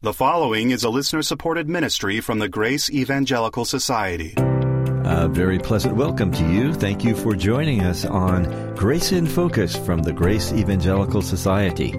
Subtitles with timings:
[0.00, 4.32] The following is a listener supported ministry from the Grace Evangelical Society.
[4.36, 6.72] A very pleasant welcome to you.
[6.72, 11.90] Thank you for joining us on Grace in Focus from the Grace Evangelical Society.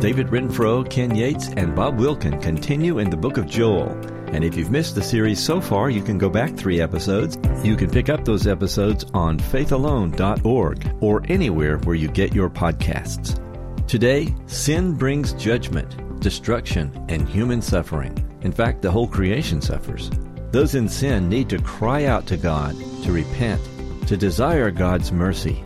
[0.00, 3.90] David Renfro, Ken Yates, and Bob Wilkin continue in the book of Joel.
[4.28, 7.36] And if you've missed the series so far, you can go back three episodes.
[7.62, 13.38] You can pick up those episodes on faithalone.org or anywhere where you get your podcasts.
[13.86, 15.94] Today, sin brings judgment
[16.24, 18.16] destruction, and human suffering.
[18.40, 20.10] In fact, the whole creation suffers.
[20.50, 23.60] Those in sin need to cry out to God, to repent,
[24.08, 25.62] to desire God's mercy.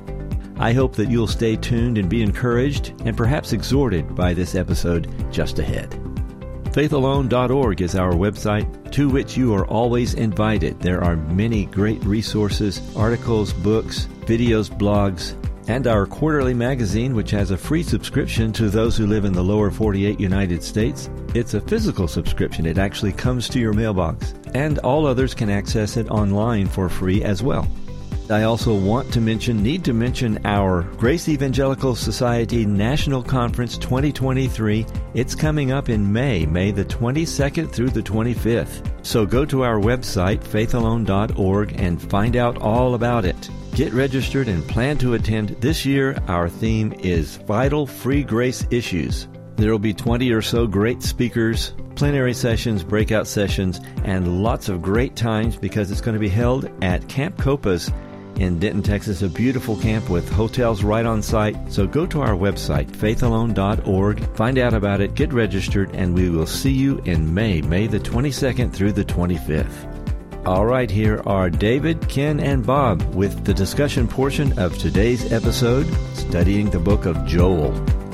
[0.59, 5.09] I hope that you'll stay tuned and be encouraged and perhaps exhorted by this episode
[5.33, 5.91] just ahead.
[6.73, 10.81] Faithalone.org is our website to which you are always invited.
[10.81, 15.35] There are many great resources, articles, books, videos, blogs,
[15.69, 19.45] and our quarterly magazine, which has a free subscription to those who live in the
[19.45, 21.09] lower 48 United States.
[21.35, 25.97] It's a physical subscription, it actually comes to your mailbox, and all others can access
[25.97, 27.69] it online for free as well.
[28.31, 34.85] I also want to mention, need to mention our Grace Evangelical Society National Conference 2023.
[35.15, 38.87] It's coming up in May, May the 22nd through the 25th.
[39.03, 43.49] So go to our website, faithalone.org, and find out all about it.
[43.79, 45.51] Get registered and plan to attend.
[45.61, 49.29] This year, our theme is Vital Free Grace Issues.
[49.55, 54.83] There will be 20 or so great speakers, plenary sessions, breakout sessions, and lots of
[54.83, 57.95] great times because it's going to be held at Camp Copass
[58.41, 61.57] in Denton, Texas, a beautiful camp with hotels right on site.
[61.73, 66.47] So go to our website, faithalone.org, find out about it, get registered, and we will
[66.47, 69.98] see you in May, May the 22nd through the 25th.
[70.47, 75.87] All right, here are David, Ken, and Bob with the discussion portion of today's episode,
[76.15, 77.73] studying the book of Joel.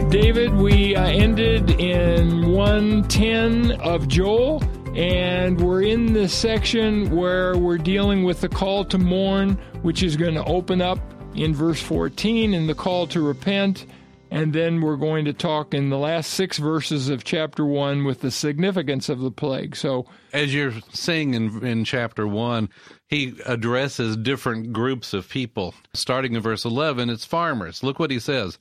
[0.08, 4.64] David, we uh, ended in 110 of Joel,
[4.96, 10.16] and we're in the section where we're dealing with the call to mourn, which is
[10.16, 10.98] going to open up
[11.36, 13.86] in verse 14, and the call to repent
[14.34, 18.20] and then we're going to talk in the last six verses of chapter one with
[18.20, 19.76] the significance of the plague.
[19.76, 22.68] So, as you're seeing in, in chapter one,
[23.06, 25.72] he addresses different groups of people.
[25.92, 27.84] Starting in verse 11, it's farmers.
[27.84, 28.58] Look what he says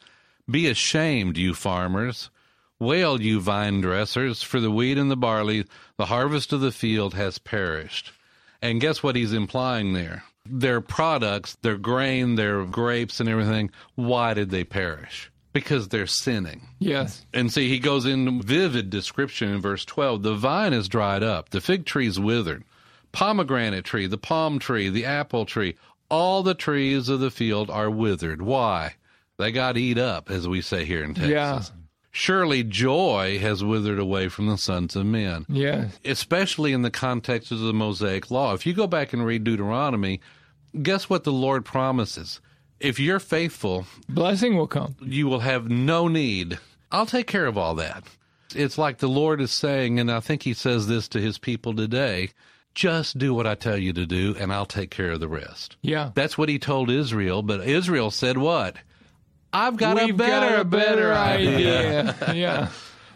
[0.50, 2.30] Be ashamed, you farmers.
[2.80, 5.66] Wail, you vine dressers, for the wheat and the barley,
[5.98, 8.12] the harvest of the field has perished.
[8.62, 10.24] And guess what he's implying there?
[10.46, 15.32] Their products, their grain, their grapes, and everything, why did they perish?
[15.54, 16.68] Because they're sinning.
[16.80, 17.26] Yes.
[17.34, 20.24] And see, he goes in vivid description in verse 12.
[20.24, 22.64] The vine is dried up, the fig tree is withered,
[23.12, 25.76] pomegranate tree, the palm tree, the apple tree,
[26.10, 28.42] all the trees of the field are withered.
[28.42, 28.96] Why?
[29.38, 31.32] They got eat up, as we say here in Texas.
[31.32, 31.62] Yeah.
[32.12, 35.48] Surely joy has withered away from the sons of men.
[35.50, 35.88] Yeah.
[36.06, 38.54] Especially in the context of the Mosaic law.
[38.54, 40.22] If you go back and read Deuteronomy,
[40.80, 42.40] guess what the Lord promises?
[42.80, 44.96] If you're faithful, blessing will come.
[45.02, 46.60] You will have no need.
[46.92, 48.04] I'll take care of all that.
[48.56, 51.74] It's like the Lord is saying, and I think He says this to His people
[51.76, 52.30] today
[52.76, 55.78] just do what I tell you to do, and I'll take care of the rest.
[55.82, 56.12] Yeah.
[56.16, 58.78] That's what He told Israel, but Israel said, What?
[59.52, 62.16] I've got We've a better, got a better idea.
[62.22, 62.34] idea.
[62.34, 62.70] yeah.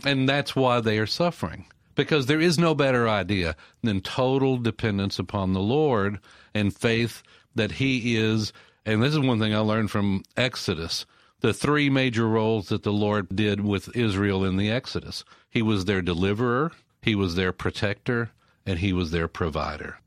[0.05, 1.65] And that's why they are suffering.
[1.95, 6.19] Because there is no better idea than total dependence upon the Lord
[6.53, 7.23] and faith
[7.55, 8.53] that He is
[8.87, 11.05] and this is one thing I learned from Exodus
[11.41, 15.23] the three major roles that the Lord did with Israel in the Exodus.
[15.49, 16.71] He was their deliverer,
[17.01, 18.31] he was their protector,
[18.65, 19.99] and he was their provider.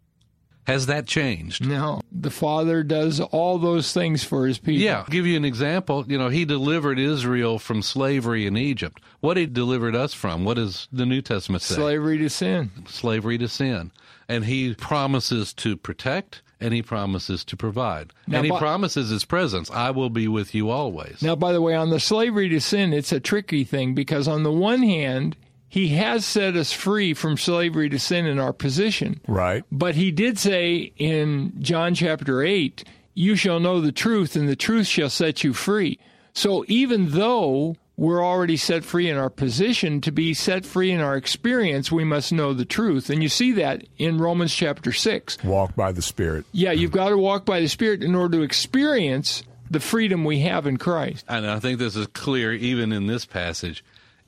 [0.67, 1.67] Has that changed?
[1.67, 2.01] No.
[2.13, 4.83] The Father does all those things for his people.
[4.83, 4.99] Yeah.
[4.99, 6.05] I'll give you an example.
[6.07, 9.01] You know, he delivered Israel from slavery in Egypt.
[9.21, 10.45] What he delivered us from?
[10.45, 11.75] What does the New Testament say?
[11.75, 12.71] Slavery to sin.
[12.87, 13.91] Slavery to sin.
[14.29, 18.13] And he promises to protect and he promises to provide.
[18.27, 19.71] Now, and he by, promises his presence.
[19.71, 21.23] I will be with you always.
[21.23, 24.43] Now, by the way, on the slavery to sin, it's a tricky thing because on
[24.43, 25.37] the one hand,
[25.69, 29.21] he has set us free from slavery to sin in our position.
[29.27, 29.65] Right.
[29.71, 32.85] But he did say in John chapter 8,
[33.15, 35.99] you shall know the truth, and the truth shall set you free.
[36.33, 40.01] So even though we're already set free in our position.
[40.01, 43.11] To be set free in our experience, we must know the truth.
[43.11, 45.45] And you see that in Romans chapter 6.
[45.45, 46.47] Walk by the Spirit.
[46.51, 50.41] Yeah, you've got to walk by the Spirit in order to experience the freedom we
[50.41, 51.27] have in Christ.
[51.29, 53.85] And I think this is clear even in this passage.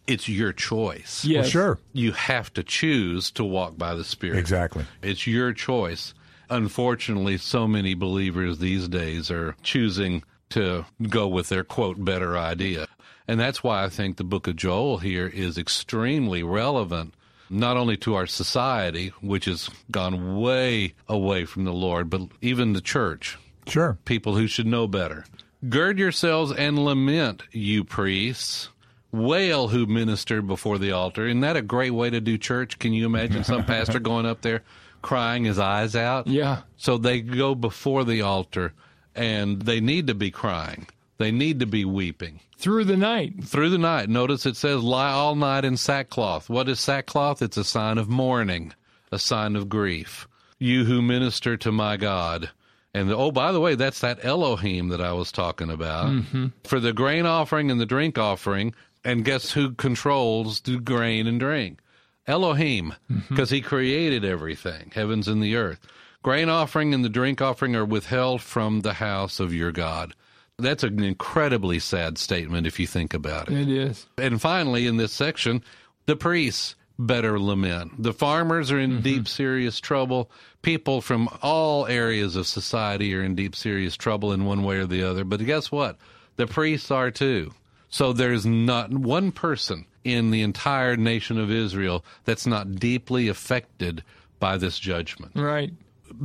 [0.07, 1.25] It's your choice.
[1.25, 1.45] Yes.
[1.45, 1.79] Well, sure.
[1.95, 4.39] You have to choose to walk by the Spirit.
[4.39, 4.85] Exactly.
[5.01, 6.13] It's your choice.
[6.51, 12.87] Unfortunately, so many believers these days are choosing to go with their quote better idea.
[13.29, 17.15] And that's why I think the book of Joel here is extremely relevant
[17.49, 22.73] not only to our society, which has gone way away from the Lord, but even
[22.73, 23.37] the church,
[23.67, 23.99] Sure.
[24.07, 25.25] people who should know better.
[25.69, 28.69] Gird yourselves and lament, you priests.
[29.13, 31.27] Wail who ministered before the altar.
[31.27, 32.79] Isn't that a great way to do church?
[32.79, 34.63] Can you imagine some pastor going up there
[35.03, 36.27] crying his eyes out?
[36.27, 36.63] Yeah.
[36.79, 38.73] So they go before the altar
[39.15, 40.87] and they need to be crying.
[41.19, 43.45] They need to be weeping Through the night.
[43.45, 44.09] through the night.
[44.09, 46.49] Notice it says, lie all night in sackcloth.
[46.49, 47.43] What is sackcloth?
[47.43, 48.73] It's a sign of mourning,
[49.13, 50.27] a sign of grief.
[50.59, 52.51] You who minister to my God.
[52.95, 56.09] And oh, by the way, that's that Elohim that I was talking about.
[56.09, 56.47] Mm-hmm.
[56.65, 58.75] For the grain offering and the drink offering,
[59.05, 61.79] and guess who controls the grain and drink?
[62.27, 63.35] Elohim, mm-hmm.
[63.35, 65.81] because he created everything, heavens and the earth.
[66.23, 70.15] Grain offering and the drink offering are withheld from the house of your God.
[70.63, 73.59] That's an incredibly sad statement if you think about it.
[73.59, 74.07] It is.
[74.17, 75.63] And finally, in this section,
[76.07, 78.03] the priests better lament.
[78.03, 79.03] The farmers are in mm-hmm.
[79.03, 80.31] deep, serious trouble.
[80.63, 84.87] People from all areas of society are in deep, serious trouble in one way or
[84.87, 85.25] the other.
[85.25, 85.99] But guess what?
[86.37, 87.53] The priests are too.
[87.89, 94.03] So there's not one person in the entire nation of Israel that's not deeply affected
[94.41, 95.73] by this judgment Right.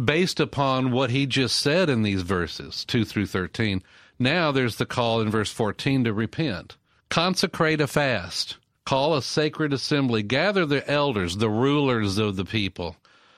[0.05, 3.83] based upon what he just said in these verses 2 through 13
[4.19, 6.77] now there's the call in verse 14 to repent
[7.09, 12.95] consecrate a fast call a sacred assembly gather the elders the rulers of the people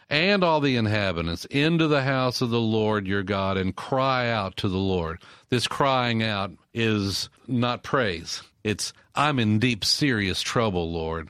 [0.09, 4.57] and all the inhabitants into the house of the Lord your God and cry out
[4.57, 5.19] to the Lord.
[5.49, 8.41] This crying out is not praise.
[8.63, 11.29] It's, I'm in deep, serious trouble, Lord.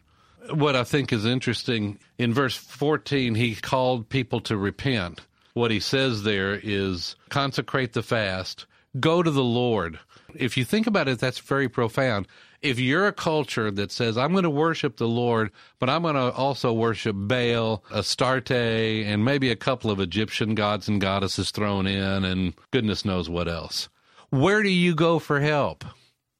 [0.51, 5.21] What I think is interesting in verse 14, he called people to repent.
[5.53, 8.65] What he says there is consecrate the fast,
[8.97, 9.99] go to the Lord.
[10.35, 12.27] If you think about it, that's very profound.
[12.61, 16.15] If you're a culture that says, I'm going to worship the Lord, but I'm going
[16.15, 21.87] to also worship Baal, Astarte, and maybe a couple of Egyptian gods and goddesses thrown
[21.87, 23.87] in, and goodness knows what else,
[24.29, 25.85] where do you go for help?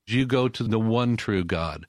[0.08, 1.86] You go to the one true God,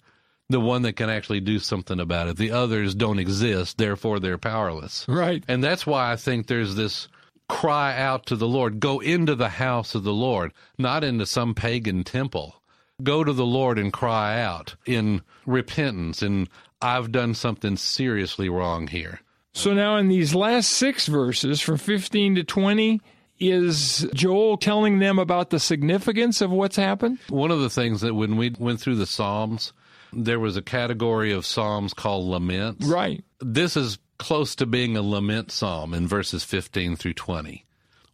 [0.49, 2.37] the one that can actually do something about it.
[2.37, 5.07] The others don't exist, therefore they're powerless.
[5.09, 5.43] Right.
[5.49, 7.09] And that's why I think there's this
[7.51, 11.55] cry out to the Lord go into the house of the Lord, not into some
[11.55, 12.63] pagan temple.
[13.03, 16.49] Go to the Lord and cry out in repentance and
[16.83, 19.21] I've done something seriously wrong here.
[19.53, 23.01] So now in these last six verses, from 15 to 20,
[23.41, 27.19] is Joel telling them about the significance of what's happened?
[27.29, 29.73] One of the things that when we went through the Psalms,
[30.13, 32.87] there was a category of Psalms called laments.
[32.87, 33.25] Right.
[33.41, 37.65] This is close to being a lament psalm in verses 15 through 20.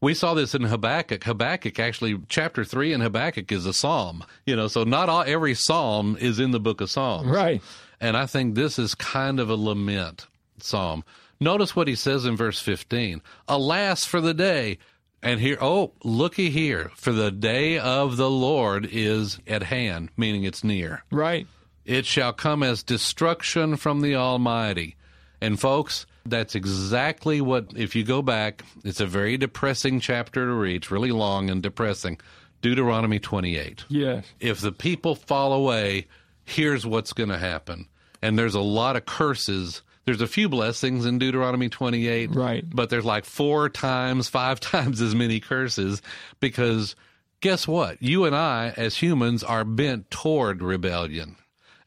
[0.00, 1.24] We saw this in Habakkuk.
[1.24, 4.24] Habakkuk actually, chapter 3 in Habakkuk is a psalm.
[4.46, 7.28] You know, so not all, every psalm is in the book of Psalms.
[7.28, 7.60] Right.
[8.00, 10.26] And I think this is kind of a lament
[10.58, 11.02] psalm.
[11.40, 14.78] Notice what he says in verse 15 Alas for the day.
[15.22, 20.44] And here, oh, looky here, for the day of the Lord is at hand, meaning
[20.44, 21.02] it's near.
[21.10, 21.48] Right.
[21.84, 24.94] It shall come as destruction from the Almighty.
[25.40, 30.52] And folks, that's exactly what, if you go back, it's a very depressing chapter to
[30.52, 30.76] read.
[30.76, 32.18] It's really long and depressing.
[32.62, 34.24] Deuteronomy 28 Yes.
[34.40, 36.06] if the people fall away,
[36.44, 37.86] here's what's going to happen.
[38.22, 39.82] And there's a lot of curses.
[40.06, 42.64] There's a few blessings in Deuteronomy 28, Right.
[42.68, 46.00] but there's like four times, five times as many curses
[46.40, 46.96] because
[47.40, 48.02] guess what?
[48.02, 51.36] You and I, as humans, are bent toward rebellion.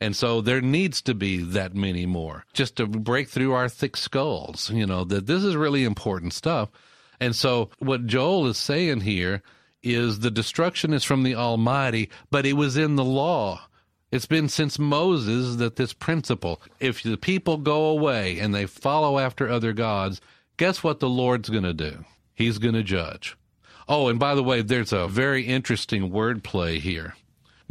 [0.02, 3.98] And so there needs to be that many more just to break through our thick
[3.98, 6.70] skulls, you know, that this is really important stuff.
[7.20, 9.42] And so what Joel is saying here
[9.84, 13.62] is the destruction is from the Almighty, but it was in the law.
[14.12, 19.20] It's been since Moses that this principle, if the people go away and they follow
[19.20, 20.20] after other gods,
[20.58, 22.06] guess what the Lord's going to do?
[22.34, 23.38] He's going to judge.
[23.88, 27.16] Oh, and by the way, there's a very interesting wordplay here.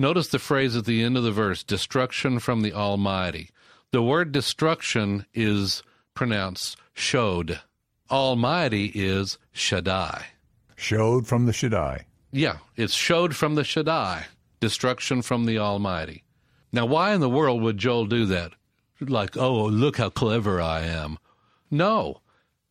[0.00, 3.50] Notice the phrase at the end of the verse destruction from the Almighty.
[3.90, 5.82] The word destruction is
[6.14, 7.60] pronounced shod.
[8.08, 10.26] Almighty is Shaddai.
[10.76, 12.06] Shod from the Shaddai.
[12.30, 14.26] Yeah, it's shod from the Shaddai,
[14.60, 16.22] destruction from the Almighty.
[16.72, 18.52] Now, why in the world would Joel do that?
[19.00, 21.18] Like, oh, look how clever I am.
[21.70, 22.20] No,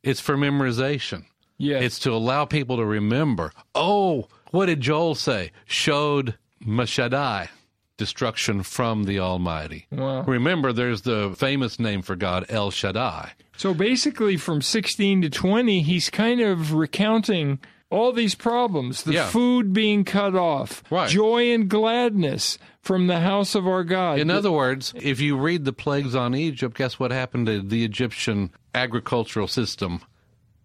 [0.02, 1.26] it's for memorization.
[1.58, 1.84] Yes.
[1.84, 3.52] It's to allow people to remember.
[3.76, 5.52] Oh, what did Joel say?
[5.66, 6.38] Shod
[6.86, 7.50] Shaddai,
[7.98, 9.88] destruction from the Almighty.
[9.92, 10.22] Wow.
[10.24, 13.32] Remember, there's the famous name for God, El Shaddai.
[13.58, 17.60] So basically, from 16 to 20, he's kind of recounting
[17.90, 19.28] all these problems the Yeah.
[19.28, 21.10] food being cut off, Right.
[21.10, 24.20] joy and gladness from the house of our God.
[24.20, 27.62] In The- other words, if you read the plagues on Egypt, guess what happened to
[27.62, 30.02] the Egyptian agricultural system?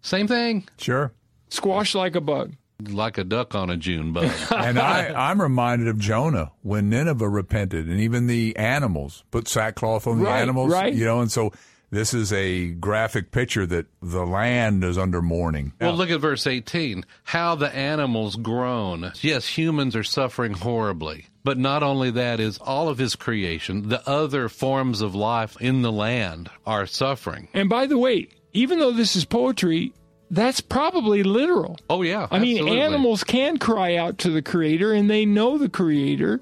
[0.01, 1.13] Same thing, Sure.
[1.49, 2.53] squash like a bug.
[2.89, 4.31] Like a duck on a June bug.
[4.51, 10.07] And I, I'm reminded of Jonah when Nineveh repented, and even the animals put sackcloth
[10.07, 10.71] on the animals.
[10.71, 10.93] right.
[10.93, 11.51] You know, and so
[11.89, 15.73] this is a graphic picture that the land is under mourning.
[15.79, 17.05] Well, look at verse 18.
[17.23, 19.11] How the animals groan.
[19.21, 21.27] Yes, humans are suffering horribly.
[21.43, 25.81] But not only that is all of his creation, the other forms of life in
[25.83, 27.49] the land are suffering.
[27.53, 29.93] And by the way, even though this is poetry,
[30.33, 31.77] that's probably literal.
[31.89, 32.27] Oh yeah.
[32.31, 36.41] I mean, animals can cry out to the Creator and they know the Creator.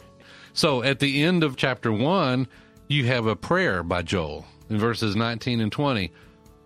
[0.53, 2.47] So at the end of chapter 1,
[2.87, 6.11] you have a prayer by Joel in verses 19 and 20.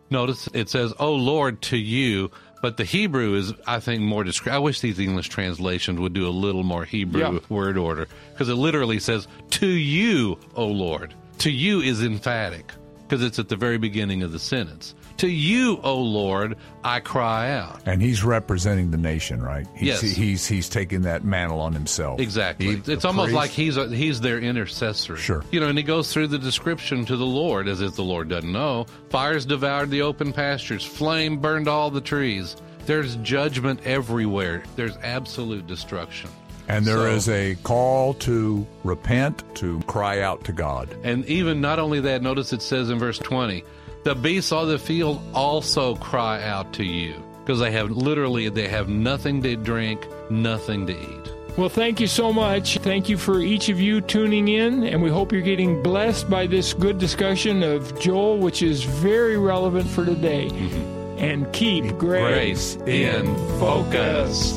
[0.09, 4.55] Notice it says, "Oh Lord, to you." But the Hebrew is, I think, more descriptive.
[4.55, 7.39] I wish these English translations would do a little more Hebrew Yeah.
[7.49, 12.71] word order because it literally says, "To you, O Lord." To you is emphatic
[13.07, 14.95] because it's at the very beginning of the sentence.
[15.17, 17.81] To you, O Lord, I cry out.
[17.85, 19.65] And he's representing the nation, right?
[19.73, 20.01] He's, Yes.
[20.01, 22.19] He's he's taking that mantle on himself.
[22.19, 22.75] Exactly.
[22.77, 25.15] He- it's almost priest- like he's a, he's their intercessor.
[25.15, 25.43] Sure.
[25.51, 28.27] You know, and he goes through the description to the Lord as if the Lord
[28.27, 28.87] doesn't know.
[29.09, 30.83] Fires devoured the open pastures.
[30.83, 32.57] Flame burned all the trees.
[32.85, 34.63] There's judgment everywhere.
[34.75, 36.29] There's absolute destruction.
[36.67, 40.89] And there is So- a call to repent, to cry out to God.
[41.03, 43.63] And even not only that, notice it says in verse 20,
[44.05, 48.67] the beasts of the field also cry out to you because they have literally they
[48.67, 51.31] have nothing to drink, nothing to eat.
[51.57, 52.77] Well, thank you so much.
[52.79, 56.45] Thank you for each of you tuning in, and we hope you're getting blessed by
[56.45, 60.49] this good discussion of Joel, which is very relevant for today.
[60.49, 61.17] Mm-hmm.
[61.17, 63.25] And keep grace, Grace in
[63.57, 64.51] focus.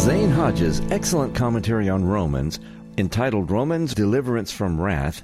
[0.00, 2.60] Zane Hodges' excellent commentary on Romans,
[2.96, 5.22] entitled Romans Deliverance from Wrath,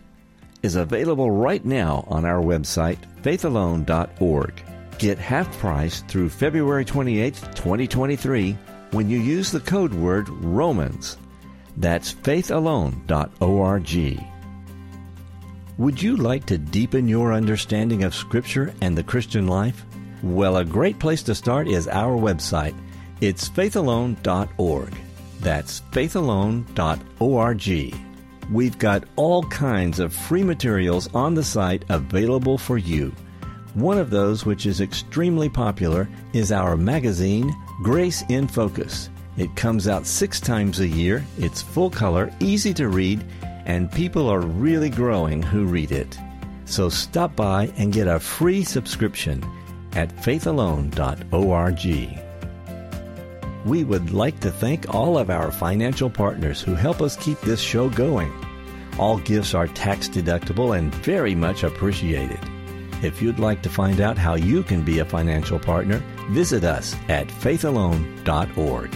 [0.64, 4.62] is available right now on our website, faithalone.org.
[4.98, 8.56] Get half price through February 28, 2023,
[8.92, 11.18] when you use the code word ROMANS.
[11.76, 14.24] That's faithalone.org.
[15.76, 19.84] Would you like to deepen your understanding of Scripture and the Christian life?
[20.22, 22.74] Well, a great place to start is our website.
[23.20, 24.94] It's faithalone.org.
[25.40, 28.13] That's faithalone.org.
[28.50, 33.14] We've got all kinds of free materials on the site available for you.
[33.74, 39.10] One of those, which is extremely popular, is our magazine, Grace in Focus.
[39.36, 43.24] It comes out six times a year, it's full color, easy to read,
[43.66, 46.16] and people are really growing who read it.
[46.66, 49.44] So stop by and get a free subscription
[49.94, 52.23] at faithalone.org.
[53.64, 57.60] We would like to thank all of our financial partners who help us keep this
[57.60, 58.30] show going.
[58.98, 62.38] All gifts are tax deductible and very much appreciated.
[63.02, 66.94] If you'd like to find out how you can be a financial partner, visit us
[67.08, 68.94] at faithalone.org.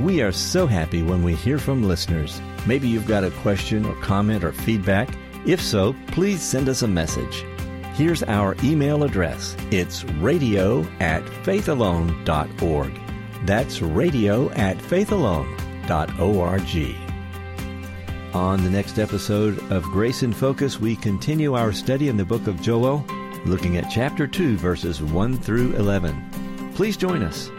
[0.00, 2.40] We are so happy when we hear from listeners.
[2.66, 5.08] Maybe you've got a question or comment or feedback.
[5.46, 7.44] If so, please send us a message.
[7.94, 9.56] Here's our email address.
[9.70, 13.09] It's radio at faithalone.org.
[13.44, 16.96] That's radio at faithalone.org.
[18.34, 22.46] On the next episode of Grace in Focus, we continue our study in the book
[22.46, 23.04] of Joel,
[23.44, 26.72] looking at chapter 2, verses 1 through 11.
[26.74, 27.50] Please join us.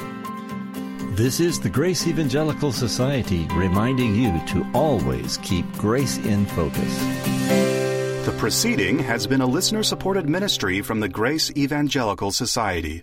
[1.16, 6.98] This is the Grace Evangelical Society reminding you to always keep grace in focus.
[8.26, 13.00] The proceeding has been a listener supported ministry from the Grace Evangelical Society.